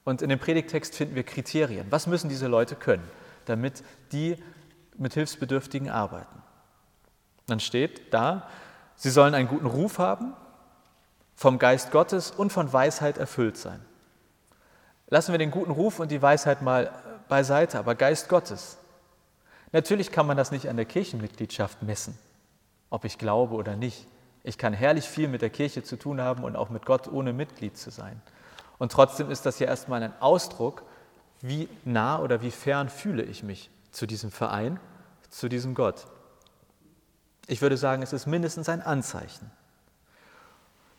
Und 0.04 0.22
in 0.22 0.30
dem 0.30 0.40
Predigtext 0.40 0.96
finden 0.96 1.16
wir 1.16 1.24
Kriterien. 1.24 1.88
Was 1.90 2.08
müssen 2.08 2.30
diese 2.30 2.48
Leute 2.48 2.75
können, 2.75 3.08
damit 3.46 3.84
die 4.12 4.38
mit 4.98 5.13
Hilfsbedürftigen 5.13 5.90
arbeiten? 5.90 6.42
Dann 7.48 7.60
steht 7.60 8.13
da, 8.13 8.48
sie 8.96 9.10
sollen 9.10 9.36
einen 9.36 9.48
guten 9.48 9.68
Ruf 9.68 10.00
haben, 10.00 10.34
vom 11.36 11.60
Geist 11.60 11.92
Gottes 11.92 12.32
und 12.32 12.51
von 12.51 12.72
Weisheit 12.72 13.18
erfüllt 13.18 13.58
sein. 13.58 13.80
Lassen 15.08 15.34
wir 15.34 15.40
den 15.40 15.51
guten 15.51 15.72
Ruf 15.72 16.00
und 16.00 16.10
die 16.12 16.22
Weisheit 16.22 16.62
mal 16.62 16.92
beiseite, 17.28 17.78
aber 17.80 17.96
Geist 17.96 18.30
Gottes. 18.30 18.78
Natürlich 19.72 20.12
kann 20.12 20.28
man 20.28 20.38
das 20.38 20.51
nicht 20.51 20.68
an 20.68 20.75
der 20.75 20.86
Kirchenmitgliedschaft 20.86 21.82
messen, 21.82 22.18
ob 22.90 23.06
ich 23.06 23.18
glaube 23.18 23.56
oder 23.56 23.75
nicht. 23.75 24.06
Ich 24.44 24.58
kann 24.58 24.74
herrlich 24.74 25.06
viel 25.06 25.28
mit 25.28 25.42
der 25.42 25.50
Kirche 25.50 25.84
zu 25.84 25.98
tun 25.98 26.20
haben 26.20 26.44
und 26.44 26.56
auch 26.56 26.70
mit 26.70 26.86
Gott 26.86 27.08
ohne 27.08 27.32
Mitglied 27.32 27.78
zu 27.78 27.90
sein. 27.90 28.22
Und 28.80 28.92
trotzdem 28.92 29.30
ist 29.30 29.46
das 29.46 29.60
ja 29.60 29.68
erstmal 29.68 30.01
ein 30.01 30.13
Ausdruck, 30.20 30.84
wie 31.42 31.70
nah 31.86 32.20
oder 32.20 32.42
wie 32.42 32.51
fern 32.51 32.90
fühle 32.90 33.24
ich 33.24 33.44
mich 33.44 33.70
zu 33.92 34.06
diesem 34.06 34.32
Verein, 34.32 34.80
zu 35.30 35.50
diesem 35.50 35.75
Gott. 35.75 36.08
Ich 37.48 37.62
würde 37.62 37.78
sagen, 37.78 38.01
es 38.01 38.13
ist 38.13 38.28
mindestens 38.28 38.70
ein 38.70 38.82
Anzeichen. 38.82 39.51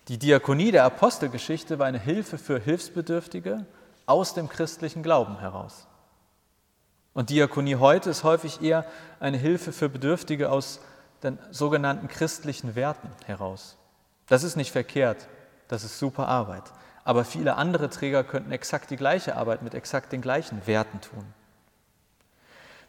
Die 0.08 0.18
Diakonie 0.18 0.72
der 0.72 0.84
Apostelgeschichte 0.84 1.78
war 1.78 1.86
eine 1.86 2.00
Hilfe 2.00 2.38
für 2.38 2.58
Hilfsbedürftige 2.58 3.66
aus 4.06 4.34
dem 4.34 4.48
christlichen 4.48 5.02
Glauben 5.02 5.38
heraus. 5.38 5.86
Und 7.14 7.30
Diakonie 7.30 7.76
heute 7.76 8.10
ist 8.10 8.24
häufig 8.24 8.62
eher 8.62 8.86
eine 9.20 9.36
Hilfe 9.36 9.72
für 9.72 9.88
Bedürftige 9.88 10.50
aus 10.50 10.80
den 11.22 11.38
sogenannten 11.50 12.08
christlichen 12.08 12.74
Werten 12.74 13.10
heraus. 13.26 13.76
Das 14.28 14.42
ist 14.42 14.56
nicht 14.56 14.72
verkehrt, 14.72 15.28
das 15.68 15.84
ist 15.84 15.98
super 15.98 16.28
Arbeit 16.28 16.64
aber 17.04 17.24
viele 17.24 17.56
andere 17.56 17.90
Träger 17.90 18.24
könnten 18.24 18.52
exakt 18.52 18.90
die 18.90 18.96
gleiche 18.96 19.36
Arbeit 19.36 19.62
mit 19.62 19.74
exakt 19.74 20.12
den 20.12 20.20
gleichen 20.20 20.66
Werten 20.66 21.00
tun. 21.00 21.24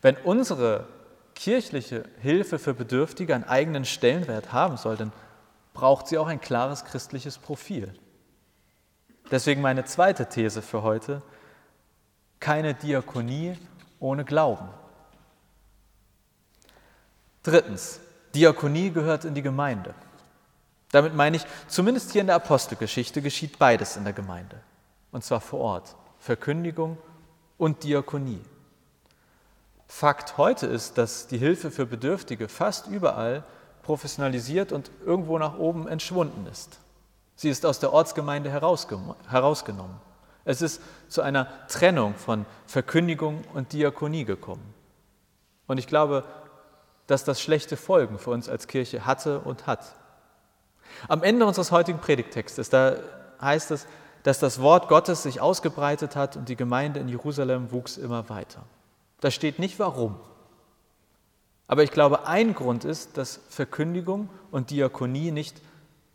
Wenn 0.01 0.18
unsere 0.18 0.88
kirchliche 1.36 2.03
Hilfe 2.20 2.60
für 2.60 2.74
Bedürftige 2.74 3.34
einen 3.34 3.46
eigenen 3.46 3.86
Stellenwert 3.86 4.53
haben 4.53 4.77
soll, 4.77 4.98
dann 4.98 5.12
braucht 5.74 6.08
sie 6.08 6.18
auch 6.18 6.27
ein 6.27 6.42
klares 6.42 6.86
christliches 6.86 7.39
Profil. 7.39 7.94
Deswegen 9.32 9.62
meine 9.62 9.86
zweite 9.86 10.27
These 10.27 10.62
für 10.62 10.84
heute, 10.84 11.22
keine 12.39 12.75
Diakonie 12.75 13.58
ohne 14.03 14.25
Glauben. 14.25 14.67
Drittens, 17.41 18.00
Diakonie 18.36 18.91
gehört 18.91 19.25
in 19.25 19.33
die 19.33 19.41
Gemeinde. 19.41 19.93
Damit 20.91 21.15
meine 21.15 21.38
ich, 21.38 21.45
zumindest 21.67 22.12
hier 22.12 22.22
in 22.22 22.27
der 22.27 22.36
Apostelgeschichte 22.36 23.22
geschieht 23.22 23.57
beides 23.57 23.98
in 23.98 24.03
der 24.03 24.13
Gemeinde. 24.13 24.60
Und 25.12 25.24
zwar 25.24 25.41
vor 25.41 25.60
Ort. 25.60 25.95
Verkündigung 26.19 26.98
und 27.57 27.83
Diakonie. 27.83 28.41
Fakt 29.88 30.38
heute 30.38 30.67
ist, 30.67 30.98
dass 30.98 31.27
die 31.27 31.38
Hilfe 31.38 31.72
für 31.72 31.86
Bedürftige 31.86 32.48
fast 32.48 32.88
überall 32.88 33.43
professionalisiert 33.83 34.72
und 34.72 34.91
irgendwo 35.05 35.38
nach 35.38 35.57
oben 35.57 35.88
entschwunden 35.88 36.48
ist. 36.48 36.79
Sie 37.36 37.50
ist 37.50 37.65
aus 37.65 37.79
der 37.79 37.93
Ortsgemeinde 37.93 38.51
herausgenommen. 38.51 39.95
Es 40.45 40.62
ist 40.62 40.81
zu 41.07 41.21
einer 41.21 41.47
Trennung 41.67 42.15
von 42.15 42.45
Verkündigung 42.65 43.43
und 43.53 43.73
Diakonie 43.73 44.25
gekommen. 44.25 44.73
Und 45.67 45.77
ich 45.77 45.88
glaube, 45.88 46.25
dass 47.07 47.23
das 47.23 47.41
schlechte 47.41 47.77
Folgen 47.77 48.19
für 48.19 48.31
uns 48.31 48.50
als 48.50 48.67
Kirche 48.67 49.05
hatte 49.05 49.39
und 49.39 49.67
hat. 49.67 49.95
Am 51.07 51.23
Ende 51.23 51.45
unseres 51.45 51.71
heutigen 51.71 52.00
Predigtextes, 52.00 52.69
da 52.69 52.95
heißt 53.41 53.71
es, 53.71 53.88
dass 54.23 54.39
das 54.39 54.62
Wort 54.62 54.88
Gottes 54.88 55.23
sich 55.23 55.41
ausgebreitet 55.41 56.15
hat 56.15 56.38
und 56.38 56.47
die 56.47 56.55
Gemeinde 56.55 57.00
in 57.00 57.09
Jerusalem 57.09 57.71
wuchs 57.71 57.97
immer 57.97 58.29
weiter. 58.29 58.63
Da 59.19 59.31
steht 59.31 59.59
nicht 59.59 59.79
warum. 59.79 60.15
Aber 61.67 61.83
ich 61.83 61.91
glaube, 61.91 62.27
ein 62.27 62.53
Grund 62.53 62.85
ist, 62.85 63.17
dass 63.17 63.39
Verkündigung 63.50 64.29
und 64.51 64.69
Diakonie 64.69 65.31
nicht, 65.31 65.62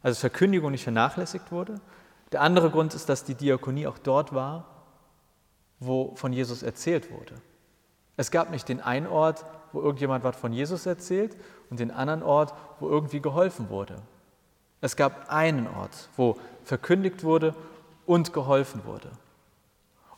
also 0.02 0.18
Verkündigung 0.20 0.70
nicht 0.70 0.84
vernachlässigt 0.84 1.50
wurde. 1.50 1.80
Der 2.32 2.42
andere 2.42 2.70
Grund 2.70 2.94
ist, 2.94 3.08
dass 3.08 3.24
die 3.24 3.34
Diakonie 3.34 3.86
auch 3.86 3.98
dort 3.98 4.34
war, 4.34 4.64
wo 5.80 6.14
von 6.16 6.32
Jesus 6.32 6.62
erzählt 6.62 7.10
wurde. 7.10 7.34
Es 8.16 8.30
gab 8.30 8.50
nicht 8.50 8.68
den 8.68 8.80
einen 8.80 9.06
Ort, 9.06 9.44
wo 9.72 9.80
irgendjemand 9.80 10.24
was 10.24 10.36
von 10.36 10.52
Jesus 10.52 10.86
erzählt 10.86 11.36
und 11.70 11.80
den 11.80 11.90
anderen 11.90 12.22
Ort, 12.22 12.52
wo 12.80 12.88
irgendwie 12.88 13.20
geholfen 13.20 13.70
wurde. 13.70 13.96
Es 14.80 14.96
gab 14.96 15.30
einen 15.30 15.66
Ort, 15.66 16.08
wo 16.16 16.36
verkündigt 16.64 17.24
wurde 17.24 17.54
und 18.06 18.32
geholfen 18.32 18.84
wurde. 18.84 19.10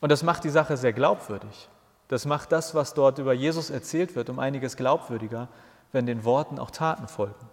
Und 0.01 0.11
das 0.11 0.23
macht 0.23 0.45
die 0.45 0.51
Sache 0.51 0.77
sehr 0.77 0.93
glaubwürdig. 0.93 1.69
Das 2.09 2.25
macht 2.25 2.53
das, 2.53 2.75
was 2.75 2.95
dort 2.95 3.19
über 3.19 3.33
Jesus 3.33 3.71
erzählt 3.71 4.17
wird, 4.17 4.31
um 4.31 4.39
einiges 4.39 4.77
glaubwürdiger, 4.77 5.49
wenn 5.93 6.07
den 6.07 6.25
Worten 6.25 6.59
auch 6.59 6.71
Taten 6.71 7.07
folgen. 7.07 7.49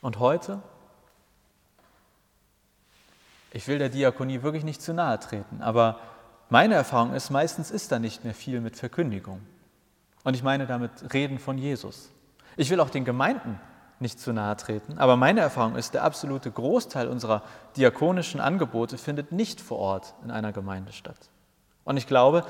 Und 0.00 0.18
heute? 0.18 0.62
Ich 3.52 3.68
will 3.68 3.78
der 3.78 3.88
Diakonie 3.88 4.42
wirklich 4.42 4.64
nicht 4.64 4.80
zu 4.80 4.94
nahe 4.94 5.18
treten, 5.18 5.62
aber 5.62 5.98
meine 6.48 6.74
Erfahrung 6.74 7.14
ist, 7.14 7.30
meistens 7.30 7.70
ist 7.70 7.92
da 7.92 7.98
nicht 7.98 8.24
mehr 8.24 8.34
viel 8.34 8.60
mit 8.60 8.76
Verkündigung. 8.76 9.40
Und 10.24 10.34
ich 10.34 10.42
meine 10.42 10.66
damit 10.66 10.90
Reden 11.12 11.38
von 11.38 11.58
Jesus. 11.58 12.10
Ich 12.56 12.70
will 12.70 12.80
auch 12.80 12.90
den 12.90 13.04
Gemeinden 13.04 13.58
nicht 14.00 14.20
zu 14.20 14.32
nahe 14.32 14.56
treten. 14.56 14.98
Aber 14.98 15.16
meine 15.16 15.40
Erfahrung 15.40 15.76
ist, 15.76 15.94
der 15.94 16.04
absolute 16.04 16.50
Großteil 16.50 17.08
unserer 17.08 17.42
diakonischen 17.76 18.40
Angebote 18.40 18.98
findet 18.98 19.32
nicht 19.32 19.60
vor 19.60 19.78
Ort 19.78 20.14
in 20.24 20.30
einer 20.30 20.52
Gemeinde 20.52 20.92
statt. 20.92 21.16
Und 21.84 21.96
ich 21.96 22.06
glaube, 22.06 22.44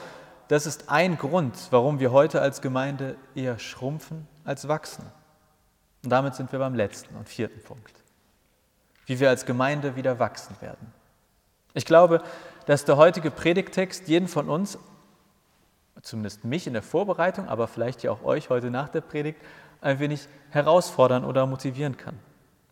das 0.49 0.67
ist 0.67 0.89
ein 0.89 1.17
Grund, 1.17 1.57
warum 1.71 2.01
wir 2.01 2.11
heute 2.11 2.43
als 2.43 2.61
Gemeinde 2.61 3.17
eher 3.35 3.59
schrumpfen 3.59 4.27
als 4.45 4.67
wachsen. 4.67 5.05
Und 6.03 6.11
damit 6.11 6.35
sind 6.35 6.51
wir 6.51 6.59
beim 6.59 6.75
letzten 6.75 7.15
und 7.15 7.29
vierten 7.29 7.63
Punkt. 7.63 8.02
Wie 9.07 9.21
wir 9.21 9.29
als 9.29 9.47
Gemeinde 9.47 9.97
wieder 9.97 10.19
wachsen 10.19 10.57
werden. 10.61 10.93
Ich 11.75 11.85
glaube, 11.87 12.23
dass 12.67 12.85
der 12.85 12.97
heutige 12.97 13.31
Predigtext 13.31 14.09
jeden 14.09 14.29
von 14.29 14.49
uns, 14.49 14.79
zumindest 16.03 16.45
mich 16.45 16.67
in 16.67 16.73
der 16.73 16.83
Vorbereitung, 16.83 17.49
aber 17.49 17.69
vielleicht 17.69 18.03
ja 18.03 18.11
auch 18.11 18.25
euch 18.25 18.51
heute 18.51 18.71
nach 18.71 18.89
der 18.89 19.01
Predigt, 19.01 19.41
ein 19.81 19.99
wenig 19.99 20.29
herausfordern 20.51 21.25
oder 21.25 21.47
motivieren 21.47 21.97
kann. 21.97 22.19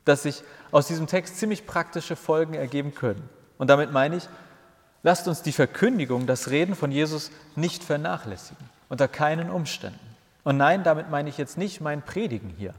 Dass 0.05 0.23
sich 0.23 0.43
aus 0.71 0.87
diesem 0.87 1.07
Text 1.07 1.39
ziemlich 1.39 1.67
praktische 1.67 2.17
Folgen 2.17 2.55
ergeben 2.55 2.95
können. 2.95 3.29
Und 3.59 3.69
damit 3.69 3.93
meine 3.93 4.17
ich, 4.17 4.29
lasst 5.03 5.29
uns 5.29 5.43
die 5.43 5.53
Verkündigung, 5.53 6.27
das 6.27 6.51
Reden 6.51 6.75
von 6.75 6.93
Jesus 6.93 7.31
nicht 7.57 7.83
vernachlässigen, 7.83 8.69
unter 8.89 9.09
keinen 9.09 9.51
Umständen. 9.51 9.99
Und 10.45 10.57
nein, 10.57 10.85
damit 10.85 11.11
meine 11.11 11.29
ich 11.29 11.37
jetzt 11.37 11.59
nicht 11.59 11.81
mein 11.81 12.03
Predigen 12.03 12.55
hier. 12.57 12.75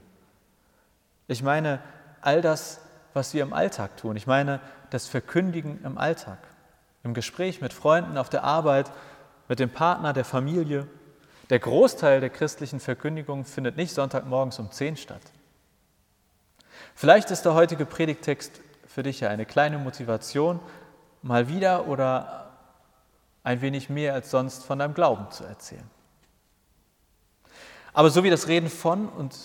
Ich 1.28 1.44
meine 1.44 1.80
all 2.22 2.42
das, 2.42 2.82
was 3.14 3.34
wir 3.34 3.44
im 3.44 3.54
Alltag 3.54 3.98
tun. 3.98 4.16
Ich 4.16 4.28
meine 4.28 4.60
das 4.90 5.08
Verkündigen 5.08 5.84
im 5.84 5.98
Alltag, 5.98 6.40
im 7.04 7.14
Gespräch 7.14 7.62
mit 7.62 7.74
Freunden, 7.74 8.18
auf 8.18 8.30
der 8.30 8.44
Arbeit, 8.44 8.92
mit 9.48 9.60
dem 9.60 9.70
Partner, 9.70 10.14
der 10.14 10.26
Familie, 10.26 10.88
der 11.50 11.60
Großteil 11.60 12.22
der 12.22 12.30
christlichen 12.30 12.80
Verkündigung 12.80 13.44
findet 13.44 13.76
nicht 13.76 13.94
Sonntagmorgens 13.94 14.60
um 14.60 14.72
10 14.72 14.96
statt. 14.96 15.22
Vielleicht 16.96 17.32
ist 17.32 17.44
der 17.44 17.54
heutige 17.54 17.86
Predigtext 17.86 18.62
für 18.86 19.04
dich 19.04 19.20
ja 19.20 19.30
eine 19.30 19.46
kleine 19.46 19.78
Motivation, 19.78 20.60
mal 21.22 21.50
wieder 21.50 21.88
oder 21.88 22.52
ein 23.44 23.62
wenig 23.62 23.90
mehr 23.90 24.14
als 24.14 24.32
sonst 24.32 24.64
von 24.64 24.80
deinem 24.80 24.94
Glauben 24.94 25.30
zu 25.32 25.44
erzählen. 25.44 25.90
Aber 27.94 28.10
so 28.10 28.24
wie 28.24 28.30
das 28.30 28.48
Reden 28.48 28.70
von 28.70 29.10
und 29.10 29.36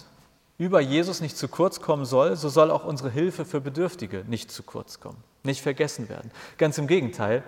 über 0.58 0.80
Jesus 0.80 1.20
nicht 1.20 1.36
zu 1.36 1.48
kurz 1.48 1.80
kommen 1.80 2.04
soll, 2.04 2.36
so 2.36 2.48
soll 2.48 2.70
auch 2.70 2.84
unsere 2.84 3.10
Hilfe 3.10 3.44
für 3.44 3.60
Bedürftige 3.60 4.24
nicht 4.26 4.50
zu 4.50 4.62
kurz 4.62 5.00
kommen, 5.00 5.22
nicht 5.42 5.60
vergessen 5.60 6.08
werden. 6.08 6.30
Ganz 6.58 6.78
im 6.78 6.86
Gegenteil, 6.86 7.42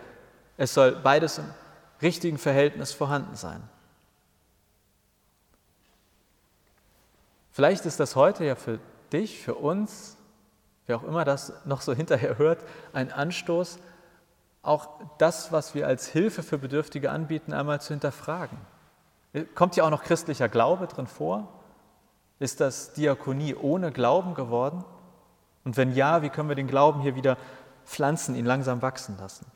Es 0.61 0.75
soll 0.75 0.93
beides 0.93 1.39
im 1.39 1.45
richtigen 2.03 2.37
Verhältnis 2.37 2.93
vorhanden 2.93 3.37
sein. 3.37 3.63
Vielleicht 7.53 7.87
ist 7.87 8.01
das 8.01 8.17
heute 8.17 8.45
ja 8.45 8.57
für 8.57 8.81
dich, 9.13 9.41
für 9.41 9.55
uns, 9.55 10.17
wer 10.87 10.97
auch 10.97 11.05
immer 11.05 11.25
das 11.25 11.53
noch 11.65 11.81
so 11.81 11.93
hinterher 11.95 12.39
hört, 12.39 12.65
ein 12.93 13.13
Anstoß, 13.13 13.79
auch 14.63 14.89
das, 15.19 15.53
was 15.53 15.75
wir 15.75 15.87
als 15.87 16.09
Hilfe 16.09 16.43
für 16.43 16.59
Bedürftige 16.59 17.11
anbieten, 17.11 17.53
einmal 17.53 17.81
zu 17.81 17.95
hinterfragen. 17.95 18.59
Kommt 19.55 19.75
hier 19.75 19.85
auch 19.85 19.91
noch 19.91 20.03
christlicher 20.03 20.49
Glaube 20.49 20.89
drin 20.89 21.07
vor? 21.07 21.58
Ist 22.39 22.61
das 22.61 22.93
Diakonie 22.93 23.55
ohne 23.55 23.91
Glauben 23.91 24.35
geworden? 24.35 24.85
Und 25.65 25.77
wenn 25.77 25.95
ja, 25.95 26.23
wie 26.23 26.29
können 26.29 26.49
wir 26.49 26.57
den 26.57 26.69
Glauben 26.69 27.01
hier 27.01 27.15
wieder 27.15 27.37
pflanzen, 27.85 28.35
ihn 28.35 28.47
langsam 28.47 28.81
wachsen 28.81 29.17
lassen? 29.19 29.47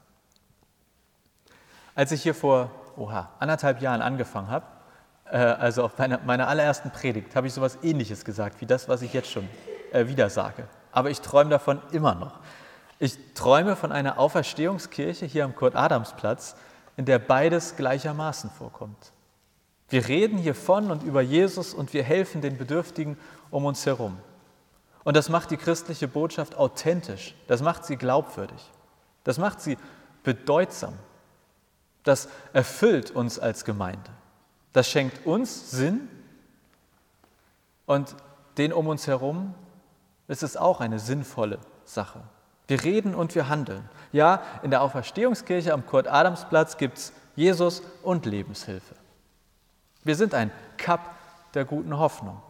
Als 1.95 2.13
ich 2.13 2.23
hier 2.23 2.35
vor 2.35 2.71
oha, 2.97 3.31
anderthalb 3.39 3.81
Jahren 3.81 4.03
angefangen 4.03 4.49
habe, 4.49 4.67
äh, 5.27 5.37
also 5.37 5.85
auf 5.85 5.97
meiner, 5.99 6.19
meiner 6.19 6.49
allerersten 6.49 6.91
Predigt, 6.91 7.37
habe 7.37 7.47
ich 7.47 7.55
sowas 7.55 7.79
Ähnliches 7.83 8.25
gesagt 8.25 8.61
wie 8.61 8.67
das, 8.67 8.89
was 8.89 9.03
ich 9.03 9.13
jetzt 9.13 9.31
schon 9.31 9.49
äh, 9.93 10.07
wieder 10.07 10.31
sage. 10.31 10.69
Aber 10.91 11.11
ich 11.11 11.21
träume 11.21 11.51
davon 11.51 11.81
immer 11.93 12.15
noch. 12.15 12.39
Ich 12.99 13.17
träume 13.35 13.77
von 13.77 13.93
einer 13.93 14.19
Auferstehungskirche 14.19 15.27
hier 15.27 15.45
am 15.45 15.57
Kurt-Adams-Platz, 15.57 16.57
in 16.97 17.05
der 17.05 17.19
beides 17.19 17.77
gleichermaßen 17.77 18.51
vorkommt. 18.51 19.13
Wir 19.93 20.09
reden 20.09 20.39
hier 20.39 20.55
von 20.55 20.91
und 20.91 21.03
über 21.03 21.21
Jesus 21.21 21.75
und 21.75 21.93
wir 21.93 22.03
helfen 22.03 22.41
den 22.41 22.57
Bedürftigen 22.57 23.19
um 23.51 23.67
uns 23.67 23.85
herum. 23.85 24.17
Und 25.05 25.19
das 25.19 25.29
macht 25.29 25.51
die 25.51 25.59
christliche 25.59 26.09
Botschaft 26.09 26.55
authentisch, 26.57 27.35
das 27.47 27.61
macht 27.61 27.85
sie 27.85 27.97
glaubwürdig, 27.97 28.71
das 29.23 29.37
macht 29.37 29.61
sie 29.61 29.77
bedeutsam, 30.23 30.95
das 32.05 32.31
erfüllt 32.55 33.11
uns 33.11 33.39
als 33.39 33.67
Gemeinde, 33.67 34.11
das 34.73 34.89
schenkt 34.89 35.27
uns 35.27 35.71
Sinn 35.71 36.09
und 37.85 38.17
den 38.57 38.73
um 38.73 38.87
uns 38.87 39.07
herum 39.07 39.53
ist 40.27 40.43
es 40.43 40.57
auch 40.57 40.81
eine 40.81 41.01
sinnvolle 41.01 41.59
Sache. 41.85 42.23
Wir 42.67 42.83
reden 42.83 43.15
und 43.15 43.35
wir 43.35 43.51
handeln. 43.51 43.87
Ja, 44.11 44.41
in 44.63 44.71
der 44.71 44.81
Auferstehungskirche 44.81 45.75
am 45.75 45.85
Kurt-Adams-Platz 45.85 46.79
gibt 46.79 46.97
es 46.97 47.13
Jesus 47.37 47.83
und 48.03 48.25
Lebenshilfe. 48.25 49.02
Wir 50.05 50.17
sind 50.17 50.35
ein 50.35 50.51
Cup 50.79 51.15
der 51.55 51.65
guten 51.65 51.99
Hoffnung. 51.99 52.43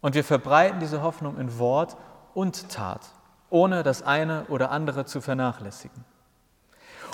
Und 0.00 0.14
wir 0.14 0.24
verbreiten 0.24 0.80
diese 0.80 1.02
Hoffnung 1.02 1.38
in 1.38 1.58
Wort 1.58 1.96
und 2.34 2.68
Tat, 2.68 3.00
ohne 3.48 3.82
das 3.82 4.02
eine 4.02 4.44
oder 4.46 4.70
andere 4.70 5.06
zu 5.06 5.20
vernachlässigen. 5.20 6.04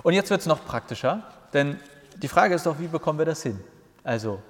Und 0.02 0.14
jetzt 0.14 0.30
wird 0.30 0.40
es 0.40 0.46
noch 0.46 0.64
praktischer, 0.64 1.22
denn 1.52 1.78
die 2.16 2.28
Frage 2.28 2.54
ist 2.54 2.66
doch, 2.66 2.78
wie 2.78 2.88
bekommen 2.88 3.18
wir 3.18 3.26
das 3.26 3.42
hin? 3.42 3.62
Also, 4.02 4.42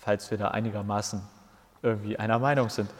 falls 0.00 0.30
wir 0.30 0.38
da 0.38 0.48
einigermaßen 0.48 1.22
irgendwie 1.82 2.18
einer 2.18 2.38
Meinung 2.38 2.70
sind. 2.70 2.90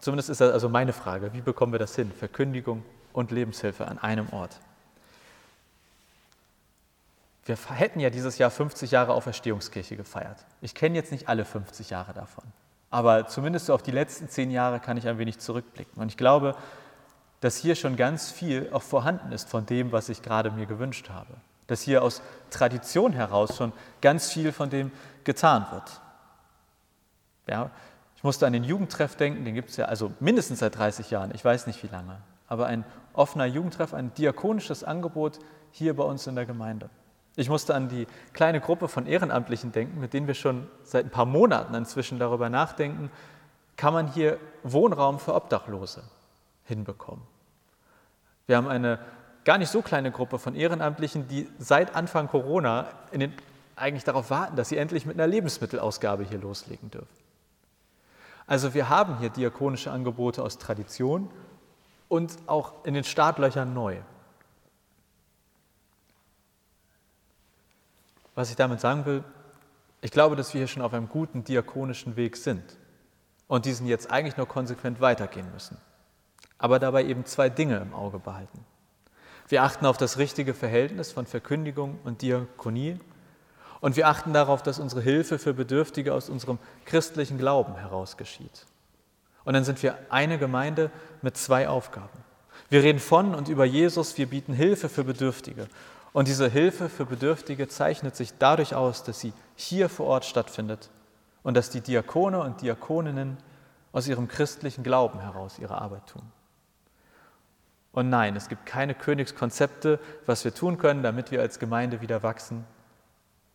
Zumindest 0.00 0.30
ist 0.30 0.40
das 0.40 0.52
also 0.52 0.68
meine 0.68 0.92
Frage, 0.92 1.32
wie 1.32 1.40
bekommen 1.40 1.72
wir 1.72 1.78
das 1.78 1.96
hin? 1.96 2.12
Verkündigung 2.12 2.84
und 3.12 3.32
Lebenshilfe 3.32 3.88
an 3.88 3.98
einem 3.98 4.28
Ort. 4.30 4.60
Wir 7.48 7.56
hätten 7.70 7.98
ja 7.98 8.10
dieses 8.10 8.36
Jahr 8.36 8.50
50 8.50 8.90
Jahre 8.90 9.14
Auferstehungskirche 9.14 9.96
gefeiert. 9.96 10.44
Ich 10.60 10.74
kenne 10.74 10.96
jetzt 10.96 11.10
nicht 11.10 11.30
alle 11.30 11.46
50 11.46 11.88
Jahre 11.88 12.12
davon, 12.12 12.44
aber 12.90 13.26
zumindest 13.26 13.66
so 13.66 13.74
auf 13.74 13.82
die 13.82 13.90
letzten 13.90 14.28
zehn 14.28 14.50
Jahre 14.50 14.80
kann 14.80 14.98
ich 14.98 15.08
ein 15.08 15.16
wenig 15.16 15.38
zurückblicken. 15.38 16.00
Und 16.00 16.08
ich 16.08 16.18
glaube, 16.18 16.54
dass 17.40 17.56
hier 17.56 17.74
schon 17.74 17.96
ganz 17.96 18.30
viel 18.30 18.68
auch 18.72 18.82
vorhanden 18.82 19.32
ist 19.32 19.48
von 19.48 19.64
dem, 19.64 19.92
was 19.92 20.10
ich 20.10 20.20
gerade 20.20 20.50
mir 20.50 20.66
gewünscht 20.66 21.08
habe. 21.08 21.34
Dass 21.68 21.80
hier 21.80 22.02
aus 22.02 22.20
Tradition 22.50 23.14
heraus 23.14 23.56
schon 23.56 23.72
ganz 24.02 24.30
viel 24.30 24.52
von 24.52 24.68
dem 24.68 24.90
getan 25.24 25.66
wird. 25.70 26.02
Ja, 27.46 27.70
ich 28.14 28.24
musste 28.24 28.46
an 28.46 28.52
den 28.52 28.64
Jugendtreff 28.64 29.16
denken, 29.16 29.46
den 29.46 29.54
gibt 29.54 29.70
es 29.70 29.78
ja 29.78 29.86
also 29.86 30.12
mindestens 30.20 30.58
seit 30.58 30.76
30 30.76 31.10
Jahren, 31.10 31.34
ich 31.34 31.42
weiß 31.42 31.66
nicht 31.66 31.82
wie 31.82 31.88
lange. 31.88 32.18
Aber 32.46 32.66
ein 32.66 32.84
offener 33.14 33.46
Jugendtreff, 33.46 33.94
ein 33.94 34.12
diakonisches 34.12 34.84
Angebot 34.84 35.38
hier 35.70 35.96
bei 35.96 36.04
uns 36.04 36.26
in 36.26 36.34
der 36.34 36.44
Gemeinde. 36.44 36.90
Ich 37.38 37.48
musste 37.48 37.72
an 37.72 37.88
die 37.88 38.08
kleine 38.32 38.60
Gruppe 38.60 38.88
von 38.88 39.06
Ehrenamtlichen 39.06 39.70
denken, 39.70 40.00
mit 40.00 40.12
denen 40.12 40.26
wir 40.26 40.34
schon 40.34 40.66
seit 40.82 41.04
ein 41.04 41.10
paar 41.10 41.24
Monaten 41.24 41.72
inzwischen 41.72 42.18
darüber 42.18 42.50
nachdenken, 42.50 43.12
kann 43.76 43.94
man 43.94 44.08
hier 44.08 44.40
Wohnraum 44.64 45.20
für 45.20 45.36
Obdachlose 45.36 46.02
hinbekommen. 46.64 47.22
Wir 48.48 48.56
haben 48.56 48.66
eine 48.66 48.98
gar 49.44 49.56
nicht 49.56 49.70
so 49.70 49.82
kleine 49.82 50.10
Gruppe 50.10 50.40
von 50.40 50.56
Ehrenamtlichen, 50.56 51.28
die 51.28 51.48
seit 51.60 51.94
Anfang 51.94 52.26
Corona 52.26 52.88
den, 53.12 53.32
eigentlich 53.76 54.02
darauf 54.02 54.30
warten, 54.30 54.56
dass 54.56 54.70
sie 54.70 54.76
endlich 54.76 55.06
mit 55.06 55.14
einer 55.14 55.28
Lebensmittelausgabe 55.28 56.24
hier 56.24 56.38
loslegen 56.38 56.90
dürfen. 56.90 57.06
Also 58.48 58.74
wir 58.74 58.88
haben 58.88 59.18
hier 59.18 59.30
diakonische 59.30 59.92
Angebote 59.92 60.42
aus 60.42 60.58
Tradition 60.58 61.30
und 62.08 62.36
auch 62.48 62.84
in 62.84 62.94
den 62.94 63.04
Startlöchern 63.04 63.72
neu. 63.72 63.98
Was 68.38 68.50
ich 68.50 68.56
damit 68.56 68.80
sagen 68.80 69.04
will, 69.04 69.24
ich 70.00 70.12
glaube, 70.12 70.36
dass 70.36 70.54
wir 70.54 70.60
hier 70.60 70.68
schon 70.68 70.82
auf 70.82 70.94
einem 70.94 71.08
guten 71.08 71.42
diakonischen 71.42 72.14
Weg 72.14 72.36
sind 72.36 72.62
und 73.48 73.64
diesen 73.64 73.88
jetzt 73.88 74.12
eigentlich 74.12 74.36
nur 74.36 74.46
konsequent 74.46 75.00
weitergehen 75.00 75.50
müssen. 75.52 75.76
Aber 76.56 76.78
dabei 76.78 77.04
eben 77.04 77.24
zwei 77.24 77.48
Dinge 77.48 77.78
im 77.78 77.92
Auge 77.92 78.20
behalten. 78.20 78.64
Wir 79.48 79.64
achten 79.64 79.86
auf 79.86 79.96
das 79.96 80.18
richtige 80.18 80.54
Verhältnis 80.54 81.10
von 81.10 81.26
Verkündigung 81.26 81.98
und 82.04 82.22
Diakonie 82.22 83.00
und 83.80 83.96
wir 83.96 84.06
achten 84.06 84.32
darauf, 84.32 84.62
dass 84.62 84.78
unsere 84.78 85.00
Hilfe 85.00 85.40
für 85.40 85.52
Bedürftige 85.52 86.14
aus 86.14 86.28
unserem 86.28 86.60
christlichen 86.84 87.38
Glauben 87.38 87.74
heraus 87.74 88.16
geschieht. 88.16 88.66
Und 89.44 89.54
dann 89.54 89.64
sind 89.64 89.82
wir 89.82 89.98
eine 90.10 90.38
Gemeinde 90.38 90.92
mit 91.22 91.36
zwei 91.36 91.68
Aufgaben. 91.68 92.20
Wir 92.70 92.84
reden 92.84 93.00
von 93.00 93.34
und 93.34 93.48
über 93.48 93.64
Jesus, 93.64 94.16
wir 94.16 94.26
bieten 94.26 94.52
Hilfe 94.52 94.88
für 94.88 95.02
Bedürftige 95.02 95.66
und 96.12 96.28
diese 96.28 96.48
Hilfe 96.48 96.88
für 96.88 97.04
Bedürftige 97.04 97.68
zeichnet 97.68 98.16
sich 98.16 98.36
dadurch 98.38 98.74
aus, 98.74 99.04
dass 99.04 99.20
sie 99.20 99.32
hier 99.56 99.88
vor 99.88 100.06
Ort 100.06 100.24
stattfindet 100.24 100.90
und 101.42 101.56
dass 101.56 101.70
die 101.70 101.80
Diakone 101.80 102.40
und 102.40 102.62
Diakoninnen 102.62 103.36
aus 103.92 104.08
ihrem 104.08 104.28
christlichen 104.28 104.84
Glauben 104.84 105.20
heraus 105.20 105.58
ihre 105.58 105.80
Arbeit 105.80 106.06
tun. 106.06 106.22
Und 107.92 108.10
nein, 108.10 108.36
es 108.36 108.48
gibt 108.48 108.66
keine 108.66 108.94
Königskonzepte, 108.94 109.98
was 110.26 110.44
wir 110.44 110.54
tun 110.54 110.78
können, 110.78 111.02
damit 111.02 111.30
wir 111.30 111.40
als 111.40 111.58
Gemeinde 111.58 112.00
wieder 112.00 112.22
wachsen. 112.22 112.64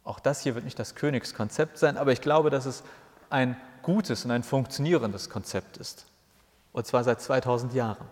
Auch 0.04 0.20
das 0.20 0.42
hier 0.42 0.56
wird 0.56 0.66
nicht 0.66 0.80
das 0.80 0.96
Königskonzept 0.96 1.78
sein, 1.78 1.98
aber 1.98 2.12
ich 2.12 2.22
glaube, 2.22 2.50
dass 2.50 2.66
es 2.66 2.84
ein 3.30 3.56
gutes 3.84 4.26
und 4.26 4.32
ein 4.32 4.44
funktionierendes 4.44 5.30
Konzept 5.30 5.78
ist. 5.78 6.06
Und 6.72 6.86
zwar 6.86 7.04
seit 7.04 7.22
2000 7.22 7.74
Jahren. 7.74 8.06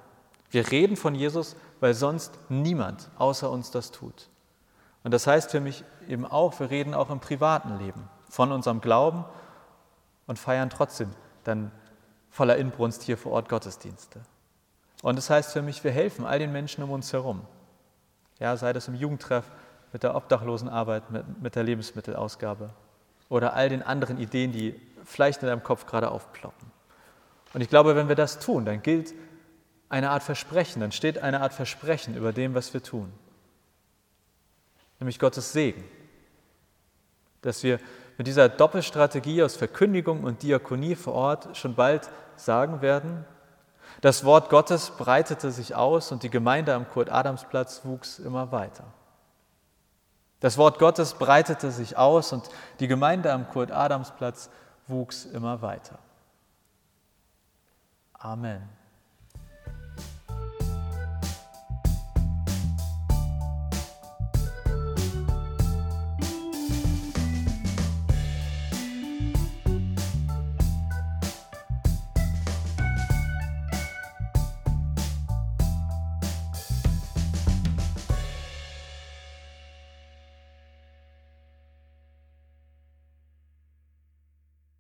Wir 0.52 0.70
reden 0.70 0.98
von 0.98 1.16
Jesus, 1.16 1.56
weil 1.80 1.94
sonst 1.94 2.38
niemand 2.50 3.10
außer 3.18 3.50
uns 3.50 3.72
das 3.72 3.92
tut. 3.92 4.28
Und 5.04 5.12
das 5.12 5.26
heißt 5.26 5.50
für 5.50 5.62
mich 5.62 5.84
eben 6.08 6.26
auch, 6.26 6.60
wir 6.60 6.70
reden 6.70 6.94
auch 6.94 7.10
im 7.10 7.20
privaten 7.20 7.80
Leben 7.80 8.08
von 8.30 8.52
unserem 8.52 8.82
Glauben 8.82 9.26
und 10.28 10.38
feiern 10.38 10.70
trotzdem 10.70 11.10
dann 11.44 11.72
voller 12.30 12.58
Inbrunst 12.58 13.04
hier 13.04 13.18
vor 13.18 13.32
Ort 13.32 13.50
Gottesdienste. 13.50 14.20
Und 15.02 15.18
das 15.18 15.30
heißt 15.30 15.54
für 15.54 15.62
mich, 15.62 15.84
wir 15.84 15.92
helfen 15.92 16.26
all 16.26 16.38
den 16.38 16.52
Menschen 16.52 16.84
um 16.84 16.92
uns 16.92 17.12
herum. 17.12 17.42
Ja, 18.40 18.56
sei 18.58 18.74
das 18.74 18.88
im 18.88 18.96
Jugendtreff, 18.96 19.46
mit 19.94 20.04
der 20.04 20.16
Obdachlosenarbeit, 20.16 21.12
mit, 21.12 21.42
mit 21.42 21.56
der 21.56 21.64
Lebensmittelausgabe 21.64 22.70
oder 23.30 23.54
all 23.54 23.70
den 23.70 23.84
anderen 23.84 24.18
Ideen, 24.18 24.52
die 24.52 24.80
vielleicht 25.04 25.42
in 25.42 25.48
deinem 25.48 25.64
Kopf 25.64 25.86
gerade 25.86 26.12
aufploppen. 26.12 26.72
Und 27.54 27.62
ich 27.62 27.70
glaube, 27.70 27.96
wenn 27.96 28.08
wir 28.08 28.16
das 28.16 28.40
tun, 28.40 28.66
dann 28.66 28.82
gilt 28.82 29.14
eine 29.92 30.10
Art 30.10 30.24
Versprechen, 30.24 30.80
dann 30.80 30.92
steht 30.92 31.20
eine 31.20 31.42
Art 31.42 31.54
Versprechen 31.54 32.16
über 32.16 32.34
dem, 32.34 32.56
was 32.56 32.74
wir 32.74 32.82
tun 32.82 33.14
nämlich 35.02 35.20
Gottes 35.20 35.52
Segen. 35.52 35.84
Dass 37.42 37.64
wir 37.64 37.80
mit 38.18 38.28
dieser 38.28 38.48
Doppelstrategie 38.48 39.44
aus 39.44 39.58
Verkündigung 39.58 40.24
und 40.24 40.44
Diakonie 40.44 40.96
vor 40.96 41.14
Ort 41.14 41.58
schon 41.58 41.76
bald 41.76 42.10
sagen 42.38 42.82
werden, 42.82 43.26
das 44.00 44.24
Wort 44.24 44.50
Gottes 44.50 44.92
breitete 44.92 45.52
sich 45.52 45.76
aus 45.76 46.12
und 46.12 46.24
die 46.24 46.30
Gemeinde 46.30 46.74
am 46.76 46.88
Kurt-Adams-Platz 46.88 47.82
wuchs 47.84 48.20
immer 48.20 48.52
weiter. 48.52 48.86
Das 50.40 50.58
Wort 50.58 50.80
Gottes 50.80 51.16
breitete 51.16 51.72
sich 51.72 51.98
aus 51.98 52.32
und 52.32 52.50
die 52.80 52.88
Gemeinde 52.88 53.34
am 53.34 53.50
Kurt-Adams-Platz 53.50 54.50
wuchs 54.88 55.26
immer 55.26 55.62
weiter. 55.62 56.00
Amen. 58.14 58.81